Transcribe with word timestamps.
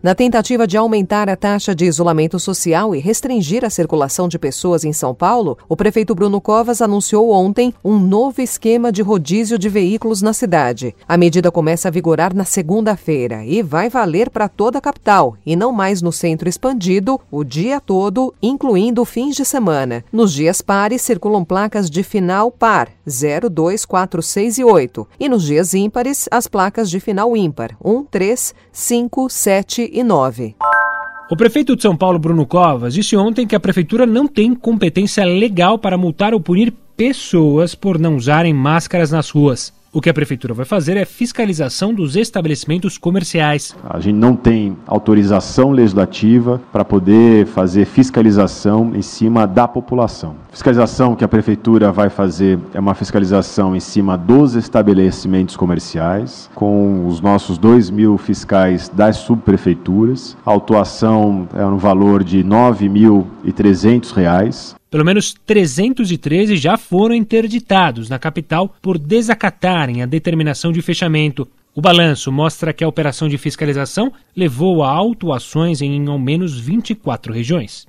Na 0.00 0.14
tentativa 0.14 0.64
de 0.64 0.76
aumentar 0.76 1.28
a 1.28 1.34
taxa 1.34 1.74
de 1.74 1.84
isolamento 1.84 2.38
social 2.38 2.94
e 2.94 3.00
restringir 3.00 3.64
a 3.64 3.70
circulação 3.70 4.28
de 4.28 4.38
pessoas 4.38 4.84
em 4.84 4.92
São 4.92 5.12
Paulo, 5.12 5.58
o 5.68 5.76
prefeito 5.76 6.14
Bruno 6.14 6.40
Covas 6.40 6.80
anunciou 6.80 7.32
ontem 7.32 7.74
um 7.84 7.98
novo 7.98 8.40
esquema 8.40 8.92
de 8.92 9.02
rodízio 9.02 9.58
de 9.58 9.68
veículos 9.68 10.22
na 10.22 10.32
cidade. 10.32 10.94
A 11.08 11.16
medida 11.16 11.50
começa 11.50 11.88
a 11.88 11.90
vigorar 11.90 12.32
na 12.32 12.44
segunda-feira 12.44 13.44
e 13.44 13.60
vai 13.60 13.90
valer 13.90 14.30
para 14.30 14.48
toda 14.48 14.78
a 14.78 14.80
capital 14.80 15.36
e 15.44 15.56
não 15.56 15.72
mais 15.72 16.00
no 16.00 16.12
centro 16.12 16.48
expandido 16.48 17.20
o 17.28 17.42
dia 17.42 17.80
todo, 17.80 18.32
incluindo 18.40 19.04
fins 19.04 19.34
de 19.34 19.44
semana. 19.44 20.04
Nos 20.12 20.32
dias 20.32 20.62
pares 20.62 21.02
circulam 21.02 21.44
placas 21.44 21.90
de 21.90 22.04
final 22.04 22.52
par 22.52 22.88
0, 23.08 23.50
2, 23.50 23.84
4, 23.84 24.22
6 24.22 24.58
e 24.58 24.64
8 24.64 25.08
e 25.18 25.28
nos 25.28 25.42
dias 25.42 25.74
ímpares 25.74 26.28
as 26.30 26.46
placas 26.46 26.88
de 26.88 27.00
final 27.00 27.36
ímpar 27.36 27.76
1, 27.84 28.04
3, 28.04 28.54
5, 28.70 29.28
7 29.28 29.87
9. 29.92 30.54
O 31.30 31.36
prefeito 31.36 31.76
de 31.76 31.82
São 31.82 31.96
Paulo, 31.96 32.18
Bruno 32.18 32.46
Covas, 32.46 32.94
disse 32.94 33.16
ontem 33.16 33.46
que 33.46 33.54
a 33.54 33.60
prefeitura 33.60 34.06
não 34.06 34.26
tem 34.26 34.54
competência 34.54 35.24
legal 35.24 35.78
para 35.78 35.98
multar 35.98 36.32
ou 36.32 36.40
punir 36.40 36.72
pessoas 36.96 37.74
por 37.74 37.98
não 37.98 38.16
usarem 38.16 38.54
máscaras 38.54 39.12
nas 39.12 39.30
ruas. 39.30 39.72
O 39.90 40.02
que 40.02 40.10
a 40.10 40.14
prefeitura 40.14 40.52
vai 40.52 40.66
fazer 40.66 40.98
é 40.98 41.06
fiscalização 41.06 41.94
dos 41.94 42.14
estabelecimentos 42.14 42.98
comerciais. 42.98 43.74
A 43.88 43.98
gente 43.98 44.16
não 44.16 44.36
tem 44.36 44.76
autorização 44.86 45.70
legislativa 45.70 46.60
para 46.70 46.84
poder 46.84 47.46
fazer 47.46 47.86
fiscalização 47.86 48.94
em 48.94 49.00
cima 49.00 49.46
da 49.46 49.66
população. 49.66 50.36
Fiscalização 50.52 51.16
que 51.16 51.24
a 51.24 51.28
prefeitura 51.28 51.90
vai 51.90 52.10
fazer 52.10 52.58
é 52.74 52.80
uma 52.80 52.94
fiscalização 52.94 53.74
em 53.74 53.80
cima 53.80 54.18
dos 54.18 54.56
estabelecimentos 54.56 55.56
comerciais, 55.56 56.50
com 56.54 57.06
os 57.06 57.22
nossos 57.22 57.56
2 57.56 57.88
mil 57.88 58.18
fiscais 58.18 58.90
das 58.90 59.16
subprefeituras. 59.16 60.36
A 60.44 60.50
autuação 60.50 61.48
é 61.54 61.64
no 61.64 61.78
valor 61.78 62.22
de 62.22 62.42
R$ 62.42 62.44
9.300. 62.44 64.76
Pelo 64.90 65.04
menos 65.04 65.34
313 65.46 66.56
já 66.56 66.78
foram 66.78 67.14
interditados 67.14 68.08
na 68.08 68.18
capital 68.18 68.74
por 68.80 68.98
desacatarem 68.98 70.02
a 70.02 70.06
determinação 70.06 70.72
de 70.72 70.80
fechamento. 70.80 71.46
O 71.74 71.80
balanço 71.82 72.32
mostra 72.32 72.72
que 72.72 72.82
a 72.82 72.88
operação 72.88 73.28
de 73.28 73.36
fiscalização 73.36 74.10
levou 74.34 74.82
a 74.82 74.90
autuações 74.90 75.82
em 75.82 76.08
ao 76.08 76.18
menos 76.18 76.58
24 76.58 77.32
regiões. 77.32 77.86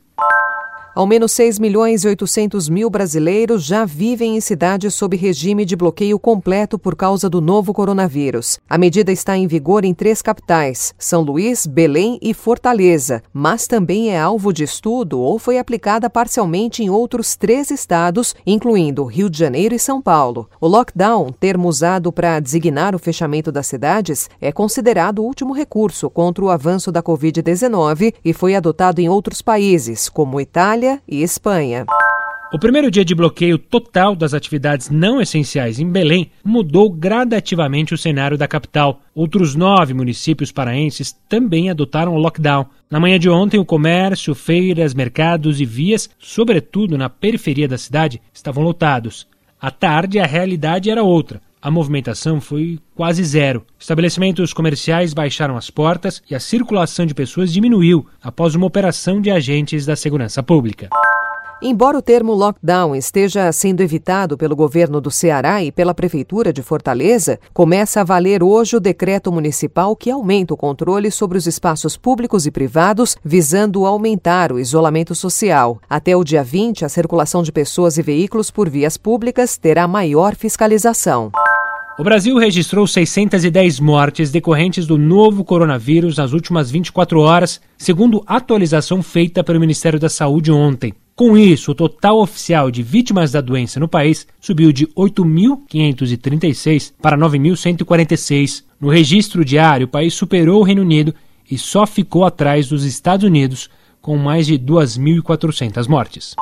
Ao 1.00 1.08
menos 1.08 1.31
6 1.31 1.59
milhões 1.59 2.03
e 2.03 2.09
800 2.09 2.67
mil 2.67 2.89
brasileiros 2.89 3.64
já 3.64 3.86
vivem 3.86 4.36
em 4.36 4.42
cidades 4.42 4.94
sob 4.94 5.16
regime 5.16 5.64
de 5.64 5.73
bloqueio 5.73 6.19
completo 6.19 6.78
por 6.78 6.94
causa 6.94 7.30
do 7.30 7.39
novo 7.39 7.73
coronavírus. 7.73 8.59
A 8.69 8.78
medida 8.78 9.09
está 9.09 9.38
em 9.38 9.47
vigor 9.47 9.86
em 9.86 9.94
três 9.94 10.22
capitais, 10.22 10.94
São 11.00 11.22
Luís, 11.22 11.66
Belém 11.66 12.20
e 12.22 12.33
Fortaleza, 12.33 13.23
mas 13.31 13.66
também 13.66 14.09
é 14.09 14.20
alvo 14.20 14.52
de 14.52 14.66
estudo 14.66 15.22
ou 15.22 15.39
foi 15.39 15.58
aplicada 15.58 16.09
parcialmente 16.09 16.83
em 16.83 16.89
outros 16.89 17.38
três 17.38 17.72
estados, 17.72 18.36
incluindo 18.45 19.05
Rio 19.05 19.30
de 19.30 19.39
Janeiro 19.39 19.73
e 19.73 19.80
São 19.80 20.02
Paulo. 20.02 20.50
O 20.59 20.67
lockdown, 20.67 21.31
termo 21.31 21.70
usado 21.70 22.11
para 22.11 22.42
designar 22.42 22.94
o 22.94 23.00
fechamento 23.00 23.53
das 23.53 23.67
cidades, 23.67 24.30
é 24.42 24.52
considerado 24.52 25.20
o 25.20 25.25
último 25.25 25.53
recurso 25.53 26.09
contra 26.09 26.44
o 26.44 26.50
avanço 26.50 26.92
da 26.92 27.02
Covid-19 27.02 28.16
e 28.25 28.33
foi 28.33 28.53
adotado 28.53 29.00
em 29.00 29.08
outros 29.08 29.42
países, 29.42 30.09
como 30.09 30.42
Itália, 30.42 30.89
Itália 30.90 31.02
e 31.08 31.22
Espanha. 31.22 31.86
O 32.52 32.58
primeiro 32.58 32.90
dia 32.90 33.06
de 33.06 33.14
bloqueio 33.14 33.59
total 33.59 34.16
das 34.16 34.34
atividades 34.34 34.90
não 34.90 35.22
essenciais 35.22 35.80
em 35.80 35.88
Belém 35.88 36.32
mudou 36.44 36.90
gradativamente 36.90 37.94
o 37.94 37.98
cenário 37.98 38.38
da 38.38 38.48
capital. 38.48 39.02
Outros 39.14 39.54
nove 39.54 39.94
municípios 39.94 40.52
paraenses 40.52 41.16
também 41.30 41.70
adotaram 41.70 42.16
o 42.16 42.17
lockdown. 42.17 42.66
Na 42.89 43.00
manhã 43.00 43.20
de 43.20 43.30
ontem, 43.30 43.60
o 43.60 43.66
comércio, 43.66 44.33
feiras, 44.33 44.95
mercados 44.95 45.61
e 45.61 45.66
vias, 45.66 46.10
sobretudo 46.17 46.98
na 46.98 47.08
periferia 47.08 47.67
da 47.67 47.77
cidade, 47.77 48.20
estavam 48.33 48.64
lotados. 48.64 49.27
À 49.61 49.70
tarde, 49.70 50.17
a 50.17 50.26
realidade 50.26 50.89
era 50.89 51.04
outra. 51.04 51.39
A 51.61 51.70
movimentação 51.70 52.39
foi 52.39 52.80
quase 52.95 53.21
zero. 53.23 53.65
Estabelecimentos 53.77 54.53
comerciais 54.53 55.14
baixaram 55.14 55.58
as 55.58 55.70
portas 55.70 56.21
e 56.30 56.33
a 56.33 56.39
circulação 56.39 57.05
de 57.05 57.14
pessoas 57.14 57.52
diminuiu 57.52 58.05
após 58.23 58.55
uma 58.55 58.65
operação 58.65 59.20
de 59.20 59.30
agentes 59.30 59.86
da 59.86 59.95
segurança 59.95 60.42
pública. 60.42 60.89
Embora 61.61 61.97
o 61.97 62.02
termo 62.02 62.33
lockdown 62.33 62.95
esteja 62.95 63.52
sendo 63.52 63.81
evitado 63.81 64.37
pelo 64.37 64.55
governo 64.55 65.02
do 65.02 65.11
Ceará 65.11 65.61
e 65.61 65.73
pela 65.73 65.93
Prefeitura 65.93 66.53
de 66.53 66.64
Fortaleza, 66.64 67.37
começa 67.53 67.99
a 67.99 68.03
valer 68.05 68.41
hoje 68.41 68.77
o 68.77 68.80
decreto 68.80 69.30
municipal 69.30 69.93
que 69.93 70.09
aumenta 70.09 70.53
o 70.53 70.58
controle 70.58 71.11
sobre 71.11 71.37
os 71.37 71.45
espaços 71.45 71.97
públicos 71.97 72.45
e 72.45 72.52
privados, 72.52 73.17
visando 73.21 73.86
aumentar 73.86 74.53
o 74.53 74.59
isolamento 74.59 75.14
social. 75.14 75.81
Até 75.89 76.15
o 76.15 76.23
dia 76.23 76.45
20, 76.45 76.86
a 76.86 76.89
circulação 76.89 77.43
de 77.43 77.52
pessoas 77.52 77.97
e 77.97 78.02
veículos 78.02 78.49
por 78.49 78.70
vias 78.70 78.95
públicas 78.95 79.58
terá 79.58 79.86
maior 79.86 80.36
fiscalização. 80.36 81.30
O 81.99 82.04
Brasil 82.04 82.37
registrou 82.37 82.87
610 82.87 83.82
mortes 83.82 84.32
decorrentes 84.32 84.87
do 84.87 84.98
novo 84.98 85.43
coronavírus 85.43 86.15
nas 86.15 86.32
últimas 86.32 86.71
24 86.71 87.20
horas, 87.20 87.60
segundo 87.77 88.23
atualização 88.26 89.04
feita 89.04 89.43
pelo 89.43 89.60
Ministério 89.60 89.99
da 89.99 90.08
Saúde 90.08 90.49
ontem. 90.49 90.93
Com 91.14 91.38
isso, 91.38 91.71
o 91.71 91.76
total 91.76 92.21
oficial 92.21 92.71
de 92.71 92.82
vítimas 92.82 93.33
da 93.33 93.42
doença 93.42 93.82
no 93.82 93.88
país 93.89 94.26
subiu 94.39 94.71
de 94.71 94.88
8.536 94.88 96.93
para 97.02 97.17
9.146. 97.17 98.64
No 98.80 98.88
registro 98.88 99.43
diário, 99.43 99.86
o 99.86 99.89
país 99.89 100.14
superou 100.14 100.61
o 100.61 100.64
Reino 100.64 100.83
Unido 100.83 101.14
e 101.52 101.58
só 101.58 101.86
ficou 101.86 102.23
atrás 102.23 102.70
dos 102.70 102.86
Estados 102.86 103.26
Unidos, 103.26 103.70
com 104.02 104.15
mais 104.15 104.48
de 104.48 104.58
2.400 104.58 105.86
mortes. 105.89 106.33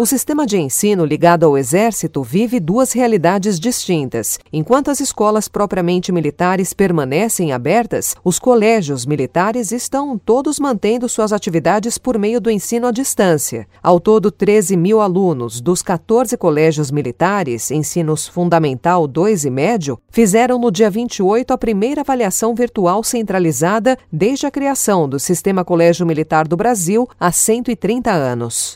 O 0.00 0.06
sistema 0.06 0.46
de 0.46 0.56
ensino 0.56 1.04
ligado 1.04 1.44
ao 1.44 1.58
Exército 1.58 2.22
vive 2.22 2.58
duas 2.58 2.90
realidades 2.92 3.60
distintas. 3.60 4.38
Enquanto 4.50 4.90
as 4.90 4.98
escolas 4.98 5.46
propriamente 5.46 6.10
militares 6.10 6.72
permanecem 6.72 7.52
abertas, 7.52 8.16
os 8.24 8.38
colégios 8.38 9.04
militares 9.04 9.72
estão 9.72 10.16
todos 10.16 10.58
mantendo 10.58 11.06
suas 11.06 11.34
atividades 11.34 11.98
por 11.98 12.18
meio 12.18 12.40
do 12.40 12.50
ensino 12.50 12.86
à 12.86 12.90
distância. 12.90 13.68
Ao 13.82 14.00
todo, 14.00 14.30
13 14.30 14.74
mil 14.74 15.02
alunos 15.02 15.60
dos 15.60 15.82
14 15.82 16.34
colégios 16.38 16.90
militares, 16.90 17.70
ensinos 17.70 18.26
fundamental 18.26 19.06
2 19.06 19.44
e 19.44 19.50
médio, 19.50 20.00
fizeram 20.08 20.58
no 20.58 20.70
dia 20.70 20.88
28 20.88 21.52
a 21.52 21.58
primeira 21.58 22.00
avaliação 22.00 22.54
virtual 22.54 23.04
centralizada 23.04 23.98
desde 24.10 24.46
a 24.46 24.50
criação 24.50 25.06
do 25.06 25.20
Sistema 25.20 25.62
Colégio 25.62 26.06
Militar 26.06 26.48
do 26.48 26.56
Brasil 26.56 27.06
há 27.20 27.30
130 27.30 28.10
anos. 28.10 28.74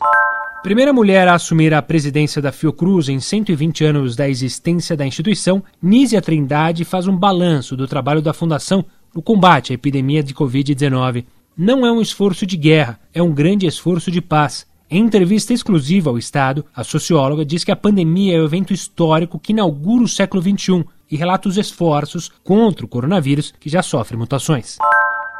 Primeira 0.65 0.95
mulher 0.95 1.29
a 1.29 1.35
assumir 1.35 1.75
a 1.75 1.83
presidência 1.83 2.41
da 2.41 2.51
Fiocruz 2.51 3.11
em 3.11 3.21
120 3.21 3.85
anos 3.85 4.17
da 4.17 4.27
existência 4.27 4.97
da 4.97 5.07
instituição, 5.07 5.63
Nízia 5.81 6.23
Trindade 6.23 6.87
faz 6.87 7.07
um 7.07 7.15
balanço 7.15 7.77
do 7.77 7.87
trabalho 7.87 8.23
da 8.23 8.33
Fundação 8.33 8.83
no 9.15 9.21
combate 9.21 9.73
à 9.73 9.75
epidemia 9.75 10.23
de 10.23 10.33
Covid-19. 10.33 11.27
Não 11.55 11.85
é 11.85 11.93
um 11.93 12.01
esforço 12.01 12.47
de 12.47 12.57
guerra, 12.57 12.99
é 13.13 13.23
um 13.23 13.31
grande 13.31 13.67
esforço 13.67 14.11
de 14.11 14.23
paz. 14.23 14.67
Em 14.91 15.05
entrevista 15.05 15.53
exclusiva 15.53 16.09
ao 16.09 16.17
Estado, 16.17 16.65
a 16.75 16.83
socióloga 16.83 17.45
diz 17.45 17.63
que 17.63 17.71
a 17.71 17.77
pandemia 17.77 18.35
é 18.35 18.41
o 18.41 18.47
evento 18.47 18.73
histórico 18.73 19.39
que 19.39 19.53
inaugura 19.53 20.05
o 20.05 20.09
século 20.09 20.43
XXI 20.43 20.83
e 21.11 21.17
relata 21.19 21.47
os 21.47 21.59
esforços 21.59 22.33
contra 22.43 22.87
o 22.87 22.89
coronavírus 22.89 23.53
que 23.61 23.69
já 23.69 23.83
sofre 23.83 24.17
mutações. 24.17 24.79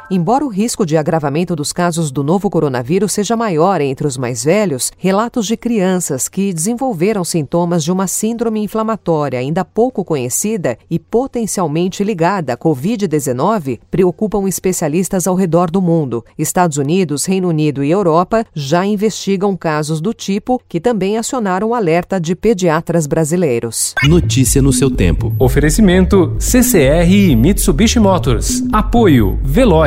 Embora 0.09 0.45
o 0.45 0.49
risco 0.49 0.85
de 0.85 0.95
agravamento 0.97 1.55
dos 1.55 1.73
casos 1.73 2.11
do 2.11 2.23
novo 2.23 2.47
coronavírus 2.47 3.11
seja 3.11 3.35
maior 3.35 3.81
entre 3.81 4.05
os 4.05 4.17
mais 4.17 4.43
velhos, 4.43 4.91
relatos 4.97 5.47
de 5.47 5.57
crianças 5.57 6.29
que 6.29 6.53
desenvolveram 6.53 7.23
sintomas 7.23 7.83
de 7.83 7.91
uma 7.91 8.05
síndrome 8.05 8.61
inflamatória 8.61 9.39
ainda 9.39 9.65
pouco 9.65 10.05
conhecida 10.05 10.77
e 10.91 10.99
potencialmente 10.99 12.03
ligada 12.03 12.53
à 12.53 12.57
Covid-19 12.57 13.79
preocupam 13.89 14.47
especialistas 14.47 15.25
ao 15.25 15.33
redor 15.33 15.71
do 15.71 15.81
mundo. 15.81 16.23
Estados 16.37 16.77
Unidos, 16.77 17.25
Reino 17.25 17.49
Unido 17.49 17.83
e 17.83 17.89
Europa 17.89 18.45
já 18.53 18.85
investigam 18.85 19.57
casos 19.57 19.99
do 19.99 20.13
tipo 20.13 20.61
que 20.69 20.79
também 20.79 21.17
acionaram 21.17 21.69
o 21.69 21.73
alerta 21.73 22.19
de 22.19 22.35
pediatras 22.35 23.07
brasileiros. 23.07 23.95
Notícia 24.03 24.61
no 24.61 24.71
seu 24.71 24.91
tempo. 24.91 25.33
Oferecimento 25.39 26.35
CCR 26.37 27.09
e 27.09 27.35
Mitsubishi 27.35 27.99
Motors. 27.99 28.63
Apoio 28.71 29.39